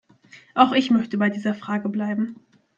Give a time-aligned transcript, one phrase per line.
[0.55, 2.37] Auch ich möchte bei dieser Frage bleiben.